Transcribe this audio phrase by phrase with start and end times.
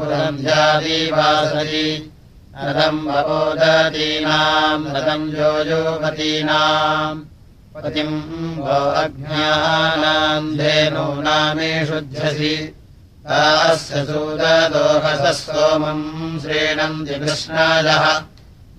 [0.00, 1.88] पुरन्ध्यादिवासरि
[2.64, 7.20] रथम् भवोदतीनाम् रथम् योजोपतीनाम्
[7.74, 8.16] पतिम्
[8.64, 12.54] वो अज्ञानाम् धेनूनामेषुध्यसि
[13.26, 18.04] तास्य सूददोहसः सोमम् श्रीणन्ति कृष्णायः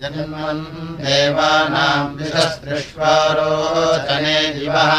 [0.02, 0.64] जन्मन्
[1.04, 4.92] देवानाम् दिशस्पृष्वारोचने दिवः।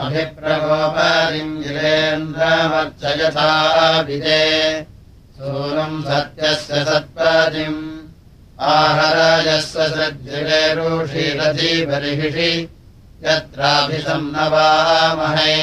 [0.00, 3.50] अभिप्रगोपरिम् जिरेन्द्रमर्चयथा
[4.00, 4.46] विदे
[5.36, 7.98] सूनम् सत्यस्य सत्पदिम्।
[8.60, 12.52] आहराजस्य सद्भिरेरुषिरधिबर्हिषि
[13.24, 15.56] यत्राभिसन्नवामहे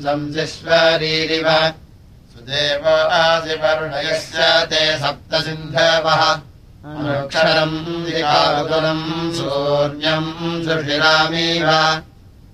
[0.00, 1.72] संसिश्वरीरिव।
[2.32, 4.98] सुदेव आदिवरुणयस्य ते
[6.84, 12.02] अनुक्षरम् दिकाकुलम् सूर्यम् सुषिरामीव।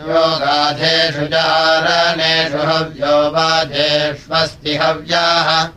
[0.10, 5.70] योगाधेषु चारणेषु हव्यो। बाधेष्वस्ति हव्याः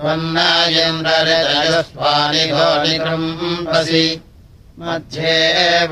[0.00, 4.22] त्वन्नायन्द्रजयस्वानि घोलिकृम्पसि
[4.80, 5.32] मध्ये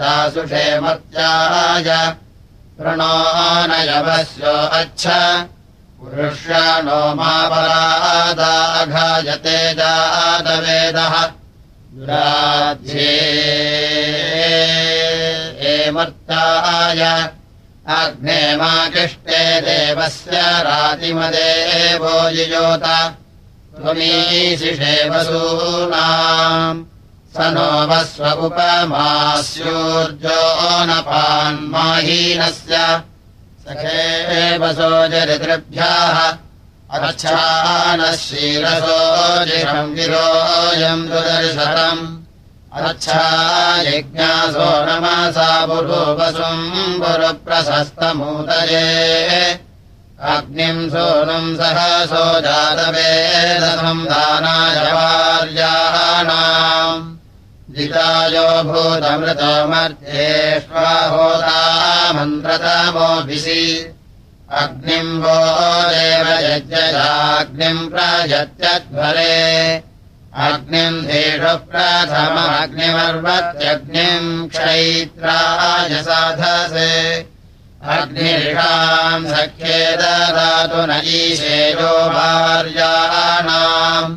[0.00, 0.80] दासुषे
[4.80, 5.04] अच्छ।
[6.00, 11.14] पुरुष्याणो मापरादाघायते जातवेदः।
[15.70, 17.30] एमर्ताय
[17.88, 22.84] अग्ने मा किष्टे देवस्य रातिमदेवो युजोत
[23.76, 26.89] त्वमीशिषे वसूनाम्
[27.34, 30.40] स नो वस्व उपमास्योर्जो
[30.90, 32.74] नपान्माहीनस्य
[33.64, 34.02] सखे
[34.62, 36.16] वसोजरितृभ्याः
[36.98, 42.02] अच्छानः क्षीरसोजिरम् गिरोऽयम् दुदर्शतम्।
[42.88, 43.24] अच्छा
[43.86, 46.66] यज्ञासो नमसा पुरोवसुम्
[47.02, 48.88] पुरप्रशस्तमूतये
[50.34, 57.00] अग्निम् सोनुम् सहसो जातवेदसम् दानाय वार्याणाम्
[57.74, 61.58] जितायो भूतमृतो मर्त्येष्वाहोता
[62.16, 63.64] मन्त्रतमोभिषि
[64.62, 65.36] अग्निम् वो
[65.90, 69.36] देव यज्ञजाग्निम् प्रयत्यध्वरे
[70.46, 76.94] अग्निम् धेषु प्रथमग्निमर्वत्यग्निम् क्षैत्राय साधसे।
[77.98, 80.80] अग्निषाम् सख्ये ददातु
[81.18, 84.10] ईशेयो भार्याणाम्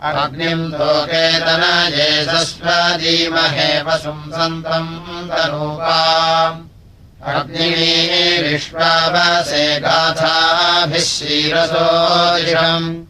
[0.00, 6.66] अग्निम् लोकेतनये सस्वदीमहे वसुम् सन्तम् तनूपाम्।
[7.26, 13.04] अग्निविश्वावसे गाथाभिः क्षीरसोदिषम्।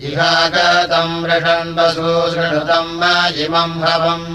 [0.00, 3.04] वामवाह इहागतम् वृषण्वसूसृणुतम्
[3.44, 4.28] इमम् भवम्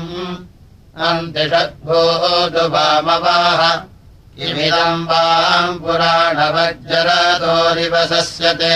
[1.08, 3.62] अन्तिषद्भूतु वामवाह
[4.46, 8.76] इमिदम् वाम् पुराणवज्जरतोरिवसस्यते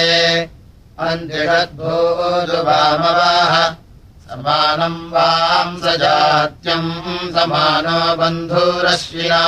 [1.05, 3.53] अन्तिषद्भूतु वामवाह
[4.29, 6.91] समानम् वाम् स जात्यम्
[7.35, 9.43] समानो बन्धुरश्विना।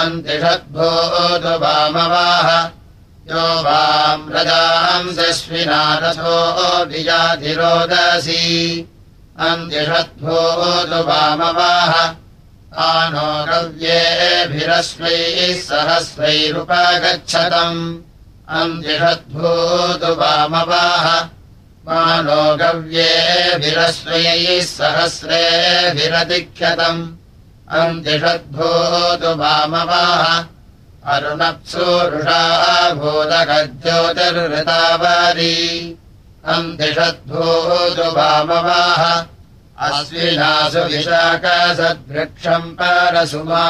[0.00, 2.48] अन्तिषद्भूतु वामवाह
[3.28, 4.30] यो वाम्
[6.02, 8.44] रथोऽभिजाधिरोदसी
[9.40, 11.92] अन्तिषद्भूतु वामवाह।
[12.78, 17.98] आनो रव्येभिरश्वैः सहस्रैरुपगच्छतम्।
[18.48, 21.26] अन्तिषद्भूतु वामवाह।
[21.88, 27.14] मानो गव्येभिरश्वैः सहस्रेभिरतिख्यतम्।
[27.70, 30.57] अन्तिषद्भूतु वामवाह
[31.14, 32.42] अरुणप्सूरुषा
[33.00, 35.56] भूतगज्योतिर्हृतावारी
[36.54, 39.02] अन्तिषद्भूतु वामवाह
[39.86, 43.64] अश्विनासु विशाखसद्वृक्षम् परसुमा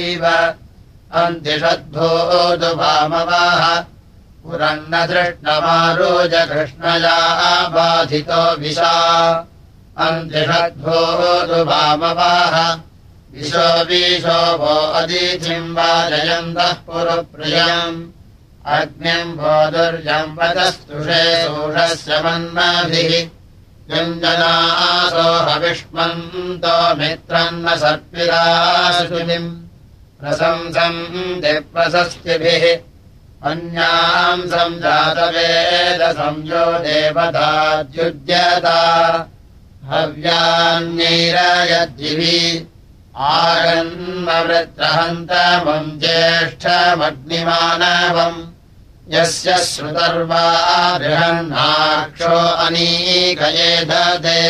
[0.00, 0.24] इव।
[2.80, 3.62] वामवाह
[4.42, 7.18] पुरन्न दृष्टमारोज कृष्णया
[7.74, 8.94] बाधितो विशा
[10.06, 11.58] अन्तिषद्भूतु
[13.36, 18.10] वामवाह विशो विशोभो अदिथिम् वाजयन्तः पुरप्रियम्।
[18.66, 23.28] अग्निम् भो दुर्यम् वदस्तुषे सूषस्य मन्माभिः।
[23.90, 29.62] व्यञ्जनासो हविष्मन्तो मित्रन्न सर्पिराशुनिम्
[30.20, 32.78] प्रशंसम् दिप्रशस्तिभिः।
[33.50, 38.80] अन्याम् सञ्जातवेदसंयो देवताद्युज्यता।
[39.84, 42.75] हव्यान्यैरयद्भिः
[43.16, 48.40] आगन्मवृत्रहन्तमम् ज्येष्ठमग्निमानवम्
[49.12, 50.42] यस्य श्रुतर्वा
[50.98, 54.42] बृहन्नाक्षो अनीकये ददे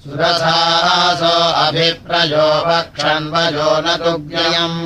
[0.03, 4.79] सुरसासो अभिप्रयो वक्षन्वजो न तुग्ययम्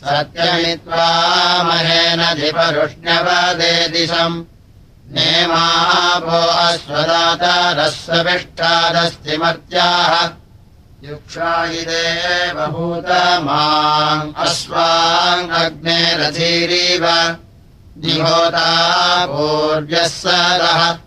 [0.00, 1.10] सत्यमित्वा
[1.62, 4.44] महेन धिपरुष्ण्यवदे दिशम्।
[6.66, 7.88] अश्वदातरः
[9.36, 10.30] मर्त्याः
[11.10, 13.10] युक्षायिदे बभूत
[13.44, 17.06] माम् अश्वाङ्ग्नेरथीरीव
[19.26, 20.98] पूर्व्यः सरः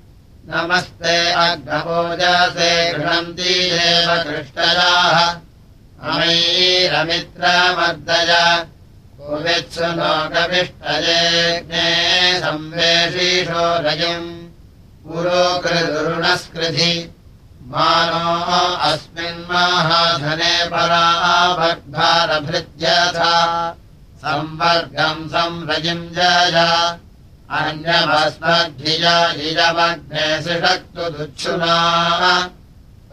[0.49, 3.53] नमस्ते अग्नभोजसे गृह्णन्ति
[3.83, 5.17] एव कृष्टयाः
[6.03, 8.31] अमैरमित्रमर्दय।
[9.19, 14.29] कुवित्सु नो कविष्टये संवेशीषो रजम्
[15.05, 16.93] पुरोकृदुरुणस्कृधि
[17.67, 18.27] मानो
[18.89, 23.33] अस्मिन्माहाधने पराभग्भारभृत्यथा
[24.17, 26.57] संवर्गम् संरजिम् जय।
[27.51, 31.75] अन्यभस्मद्धिया इजमग्ने सिषक्तु दुच्छुना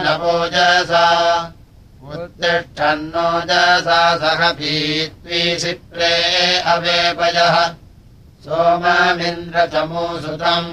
[0.03, 1.07] नवोजसा
[2.13, 6.13] उत्तिष्ठन्नोजसा सह भीत्वीसिप्रे
[6.73, 7.55] अवेपयः
[8.45, 10.71] सोममिन्द्रचमूसुतम्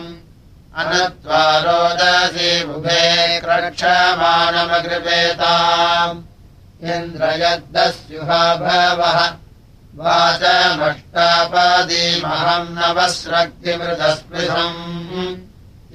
[0.81, 3.03] अनत्वा रोदसी बुभे
[3.45, 6.23] क्रक्षमाणमकृपेताम्
[6.95, 9.19] इन्द्रयद्दस्युहा भवः
[10.01, 14.81] वाचमष्टापादीमहम् नवस्रक्तिमृतस्पृशम्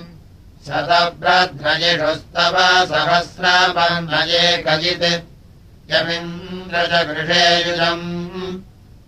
[0.67, 2.57] शतभ्रध्रजिषुस्तव
[2.91, 5.07] सहस्रपन्नये कजित्।
[5.91, 8.07] यमिन्द्र च गृहेयुजम्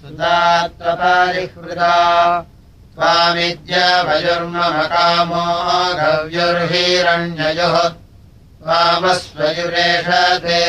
[0.01, 1.95] सुतात्वपरिहृदा
[8.65, 10.62] त्वामस्वयुरेषते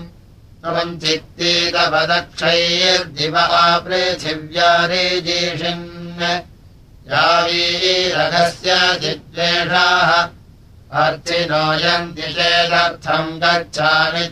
[0.61, 3.45] त्वम् चित्तीतपदक्षैर्दिवा
[3.87, 5.85] पृथिव्यारिजीषिन्
[7.11, 10.09] यावीरघस्य चिद्वेषाः
[11.03, 14.25] अर्थिनो यन्ति चेदर्थम् गच्छामि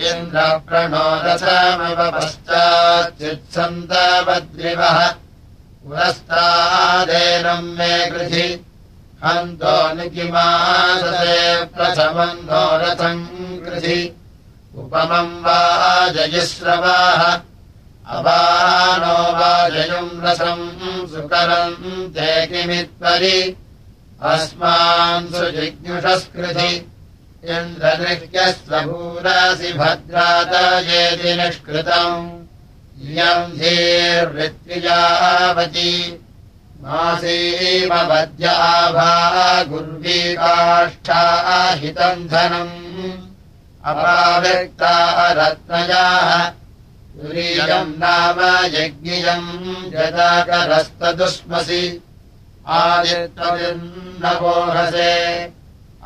[0.00, 4.98] इन्द्रप्रणोदशमव पश्चाच्युत्सन्तवद्रिवः
[5.84, 8.46] पुरस्तादेनम् मे कृधि
[9.24, 11.40] हन्तो निकिमादसे
[11.74, 13.24] प्रथमम् नो रथम्
[13.64, 14.00] कृधि
[14.82, 15.60] उपमम् वा
[16.16, 17.22] जयिश्रवाः
[18.16, 20.64] अवानो वाजयुम् रथम्
[21.12, 23.38] सुकरम् ते किमित्परि।
[24.32, 26.72] अस्मान् सुजिज्ञुषस्कृधि
[27.44, 32.42] इन्द्रदृह्यस्वभूरासि भद्रातयेति निष्कृतम्।
[33.02, 34.62] इयम् धीर्वृत्विजावती
[36.82, 37.62] मासीमवद्याभा
[39.62, 43.28] गुर्वी काष्ठाहितम् धनम्।
[43.84, 46.50] अपाव्यक्ता रत्नयाः
[47.16, 48.38] तुरीयम् नाम
[48.74, 49.48] यज्ञियम्
[49.94, 52.02] यदाकरस्तदुष्मसि
[52.68, 55.12] आदित्वविन्नवोहसे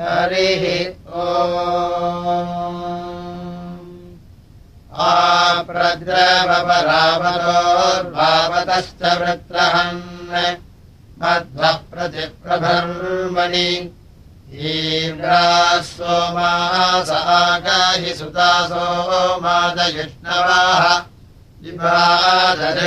[0.00, 0.64] हरिः
[1.20, 1.24] ओ
[7.70, 10.02] आप्रद्रवपरावतोर्भावतश्च वृत्रहन्
[11.22, 13.68] मध्वः प्रतिप्रभर्मणि
[14.52, 18.86] ीव्राः सोमास आगाहि सुतासो
[19.42, 20.84] मादयुष्णवाः
[21.64, 22.80] विभादृग्यथोचिषे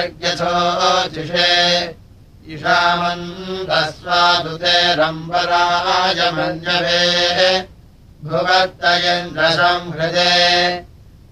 [2.49, 7.67] इषामन्दस्वादुते रम्बराय मञ्जवे
[8.23, 10.85] भुवत्तयन्द्रसंहृदे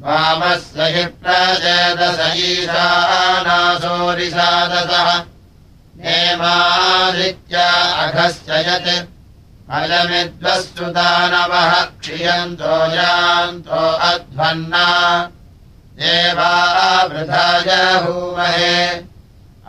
[0.00, 5.24] वामस्य हि प्रचेदस ईशानासोरिसादसः
[6.04, 9.11] हेमादित्या अघस्य यत्
[9.70, 14.86] अयमिद्वस्तु दानवः क्षियन्तो यान्तो अध्वन्ना।
[15.98, 17.68] देवावृथाय
[18.04, 18.76] हूमहे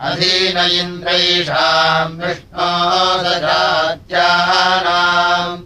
[0.00, 2.70] अधीन इन्द्रैषाम् विष्णो
[3.24, 5.62] सजात्यानाम्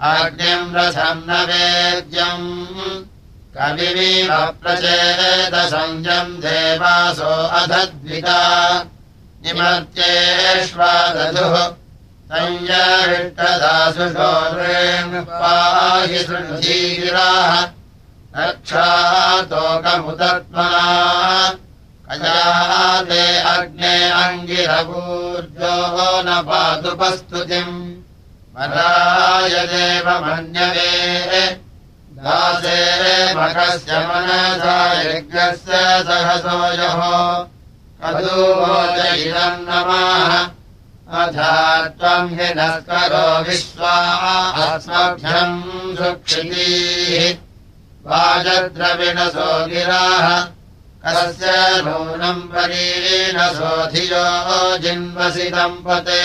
[0.00, 2.66] आज्ञम् रथम् वेद्यम्।
[3.57, 8.85] कविमीव प्रचेदसंयम् देवासो अधद्विता
[9.44, 11.80] निमर्त्येष्वादधुः
[15.40, 17.53] पाहि सृढीराः
[18.37, 19.64] रक्षातोकमुदत्मना
[22.12, 25.75] अजाते अग्ने अङ्गिरपूर्जो
[26.27, 27.75] न पादुपस्तुतिम्
[28.55, 30.95] मदाय देवमन्यवे।
[32.23, 32.79] दासे
[33.35, 35.73] मखस्य मनसा यज्ञस्य
[36.07, 37.01] सहसोजः
[38.03, 40.33] कदूवोच इदम् नमः
[41.11, 43.94] त्वम् हि नस्करो विश्वा
[44.64, 45.62] अस्मभ्यम्
[45.96, 47.25] सुक्षितीः।
[48.07, 50.27] वाजद्रविणसो गिराः
[51.05, 51.55] कस्य
[51.87, 54.27] नूनम् परीनसोऽधियो
[54.83, 56.23] जिन्वसि दम्पते।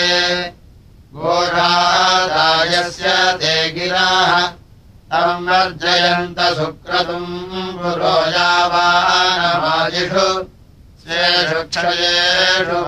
[1.16, 3.06] गोढादायस्य
[3.42, 4.40] ते गिराः
[5.10, 10.28] तम् वर्जयन्त सुक्रतुम् पुरो यावानवाजिषु
[11.02, 12.78] स्वेषु क्षयेषु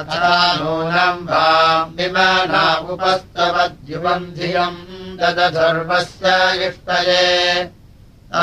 [0.00, 0.28] अथा
[0.58, 4.78] नूनम् वाम् विमाना उपस्तवद्युवम् धियम्
[5.18, 6.30] ददधर्वस्य
[6.66, 7.28] इष्टये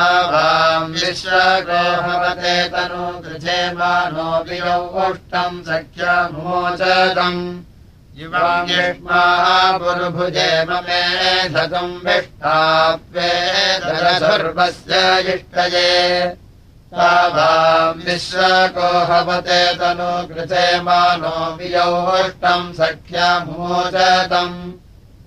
[0.02, 7.41] आवाम् विश्वगोहवते तनु गृहे मानो वियौष्टम् सख्यमोचतम्
[8.22, 11.04] युवम् युष्माः पुरुभुजे ममे
[11.56, 13.30] धतुम् विष्टाप्ये
[13.84, 15.04] धरधर्वस्य
[15.36, 15.91] इष्टये
[16.92, 24.56] तावाम् विश्वकोहवते तनु कृते मानो वियौष्टम् सख्यमोचतम्।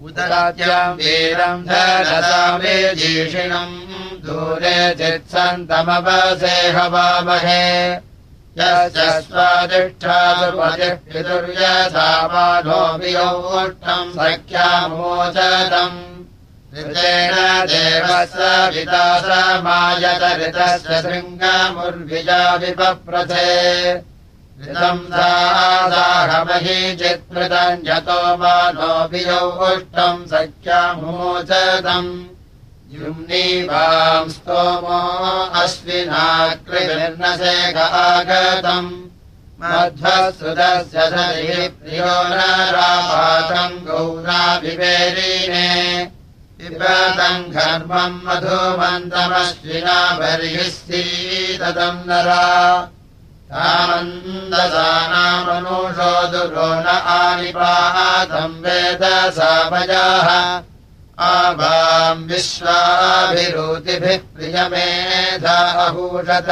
[0.05, 3.75] उदराज्यम् वीरम् धरसामेजीषिणम्
[4.25, 7.67] दूरे चित्सन्तमवसे हवामहे।
[8.59, 15.99] यस्य स्वादिष्ठादुपतिर्यथा मानो वियौष्टम् सख्यामोचतम्
[16.77, 17.35] ऋतेन
[17.71, 19.73] देवस्य विदासमायतऋतस्य
[21.03, 23.51] शृङ्गमुर्विजा विपप्रथे
[24.63, 32.11] ऋतम् दाहमही चित्कृतम् यतो मानो वियौष्टम् सख्यामोचतम्
[32.97, 35.01] युम्नीवाम् स्तोमो
[39.63, 42.39] मध्वसुदस्य सरिः प्रियो न
[42.75, 45.69] रापातम् गौराभिवेरीने
[46.65, 52.45] पिबतम् घर्मम् मधुमन्तमश्विना बर्हिस्सीदम् नरा।
[53.51, 56.87] तामन्दसानामनुषो दुरो न
[57.17, 60.29] आनिपातम् वेदसापजाः
[61.29, 66.51] आवाम् विश्वाभिरुतिभिः प्रियमेधाहूषत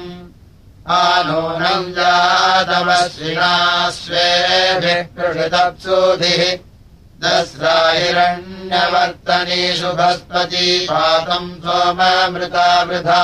[1.00, 3.52] आनूनम् जातमश्विना
[3.98, 6.42] स्वेभिः कृषितप्सूभिः
[7.24, 13.22] दस्राहिरण्यवर्तनीषु भस्पती पातम् सोममृतावृथा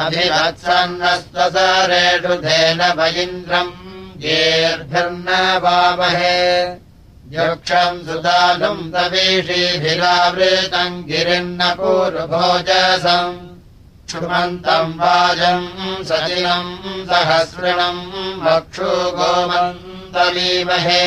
[0.00, 3.78] अभिवत्सन्नस्वसरेषु धेन वैन्द्रम्
[4.26, 5.28] येर्भिर्न
[5.62, 6.38] वामहे
[7.32, 7.98] यक्षम्
[8.92, 9.84] तवीषीभिरावृतम्
[11.08, 13.34] गिरिन्न पूर्वभोजसम्
[14.08, 15.66] क्षुमन्तम् वाजम्
[16.08, 16.70] सजिनम्
[17.10, 18.00] सहस्रणम्
[18.44, 21.04] वक्षु गोमन्तमीमहे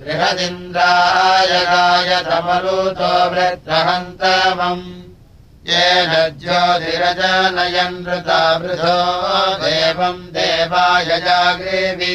[0.00, 4.84] बृहदिन्द्राय गायतमलूतो वृत्रहन्तमम्
[5.70, 8.98] येन ज्योतिरजनयन् वृता वृथो
[9.64, 12.14] देवम् देवाय जाग्रेवि